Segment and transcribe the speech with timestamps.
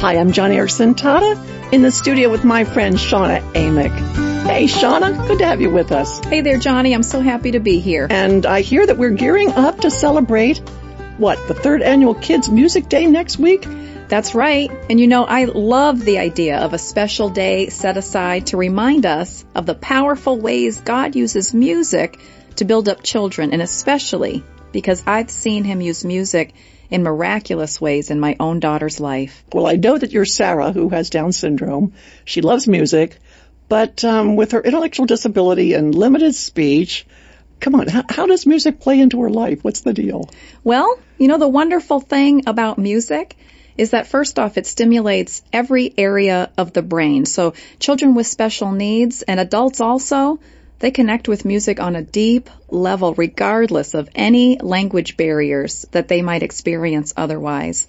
[0.00, 3.94] Hi, I'm Joni Eareckson Tada in the studio with my friend Shauna Amick.
[4.46, 6.20] Hey, Shauna, good to have you with us.
[6.20, 6.94] Hey there, Joni.
[6.94, 8.06] I'm so happy to be here.
[8.08, 10.56] And I hear that we're gearing up to celebrate,
[11.18, 13.66] what, the third annual Kids Music Day next week?
[14.08, 14.70] That's right.
[14.88, 19.04] And you know, I love the idea of a special day set aside to remind
[19.04, 22.18] us of the powerful ways God uses music
[22.60, 26.54] to build up children, and especially because I've seen Him use music
[26.90, 29.42] in miraculous ways in my own daughter's life.
[29.52, 31.94] Well, I know that your Sarah, who has Down syndrome.
[32.24, 33.18] She loves music,
[33.68, 37.06] but um, with her intellectual disability and limited speech,
[37.60, 39.64] come on, how, how does music play into her life?
[39.64, 40.28] What's the deal?
[40.62, 43.36] Well, you know, the wonderful thing about music
[43.78, 47.24] is that first off, it stimulates every area of the brain.
[47.24, 50.40] So children with special needs and adults also,
[50.80, 56.22] they connect with music on a deep level regardless of any language barriers that they
[56.22, 57.86] might experience otherwise.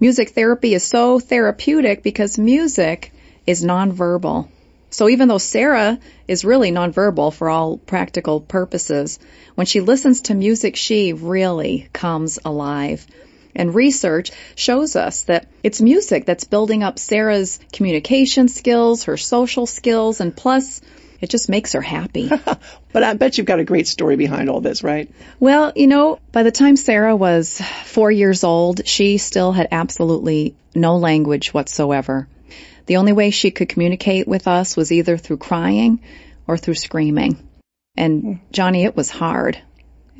[0.00, 3.12] Music therapy is so therapeutic because music
[3.46, 4.48] is nonverbal.
[4.90, 9.18] So even though Sarah is really nonverbal for all practical purposes,
[9.54, 13.06] when she listens to music, she really comes alive.
[13.54, 19.66] And research shows us that it's music that's building up Sarah's communication skills, her social
[19.66, 20.80] skills, and plus,
[21.20, 22.28] it just makes her happy.
[22.92, 25.10] but I bet you've got a great story behind all this, right?
[25.38, 30.54] Well, you know, by the time Sarah was four years old, she still had absolutely
[30.74, 32.28] no language whatsoever.
[32.86, 36.00] The only way she could communicate with us was either through crying
[36.46, 37.38] or through screaming.
[37.96, 38.32] And hmm.
[38.52, 39.60] Joni, it was hard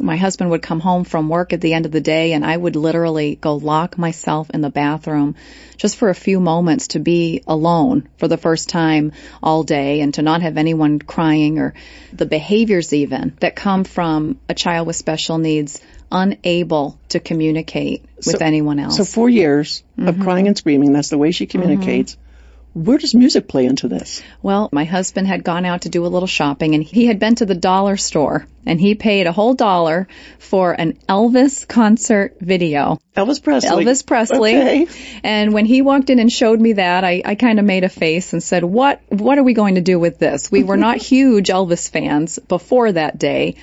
[0.00, 2.56] my husband would come home from work at the end of the day and I
[2.56, 5.36] would literally go lock myself in the bathroom
[5.76, 9.12] just for a few moments to be alone for the first time
[9.42, 11.74] all day and to not have anyone crying or
[12.12, 15.80] the behaviors even that come from a child with special needs
[16.12, 18.96] unable to communicate with so, anyone else.
[18.96, 20.08] So four years mm-hmm.
[20.08, 22.14] of crying and screaming, that's the way she communicates.
[22.14, 22.29] Mm-hmm.
[22.72, 24.22] Where does music play into this?
[24.42, 27.34] Well, my husband had gone out to do a little shopping and he had been
[27.36, 30.06] to the dollar store and he paid a whole dollar
[30.38, 33.00] for an Elvis concert video.
[33.16, 33.84] Elvis Presley.
[33.84, 34.56] Elvis Presley.
[34.56, 34.86] Okay.
[35.24, 37.88] And when he walked in and showed me that, I, I kind of made a
[37.88, 40.50] face and said, what, what are we going to do with this?
[40.50, 43.56] We were not huge Elvis fans before that day.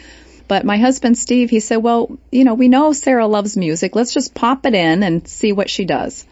[0.49, 3.95] But my husband Steve, he said, well, you know, we know Sarah loves music.
[3.95, 6.25] Let's just pop it in and see what she does.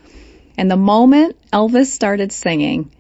[0.58, 2.92] And the moment Elvis started singing,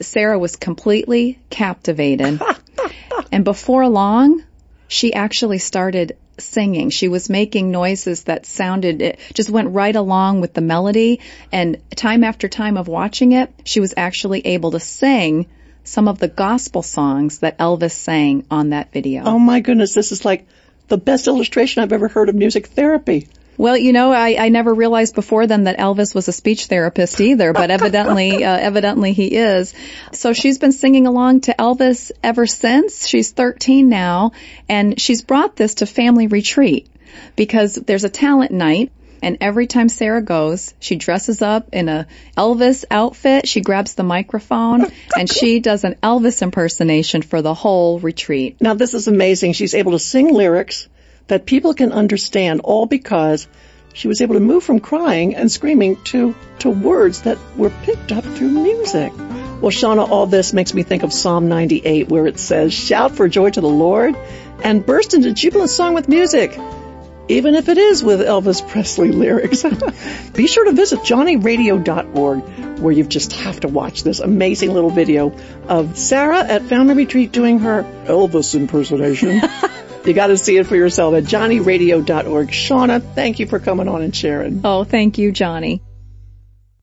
[0.00, 2.40] Sarah was completely captivated.
[3.32, 4.42] and before long,
[4.88, 6.90] she actually started singing.
[6.90, 11.20] She was making noises that sounded, it just went right along with the melody.
[11.52, 15.46] And time after time of watching it, she was actually able to sing
[15.84, 19.24] some of the gospel songs that Elvis sang on that video.
[19.24, 20.46] Oh my goodness, this is like
[20.88, 23.28] the best illustration I've ever heard of music therapy.
[23.58, 27.20] Well, you know, I, I never realized before then that Elvis was a speech therapist
[27.20, 29.74] either, but evidently, uh, evidently he is.
[30.12, 33.06] So she's been singing along to Elvis ever since.
[33.06, 34.30] She's 13 now,
[34.68, 36.88] and she's brought this to family retreat
[37.34, 38.92] because there's a talent night
[39.22, 43.48] and every time Sarah goes, she dresses up in a Elvis outfit.
[43.48, 44.86] She grabs the microphone
[45.16, 48.60] and she does an Elvis impersonation for the whole retreat.
[48.60, 49.54] Now this is amazing.
[49.54, 50.88] She's able to sing lyrics
[51.28, 53.46] that people can understand all because
[53.94, 58.12] she was able to move from crying and screaming to, to words that were picked
[58.12, 59.12] up through music.
[59.16, 63.28] Well, Shauna, all this makes me think of Psalm 98 where it says, shout for
[63.28, 64.16] joy to the Lord
[64.62, 66.58] and burst into jubilant song with music.
[67.30, 69.62] Even if it is with Elvis Presley lyrics.
[70.32, 75.34] Be sure to visit joniradio.org where you just have to watch this amazing little video
[75.66, 79.42] of Sarah at Family Retreat doing her Elvis impersonation.
[80.08, 82.48] You got to see it for yourself at joniradio.org.
[82.48, 84.62] Shauna, thank you for coming on and sharing.
[84.64, 85.82] Oh, thank you, Joni.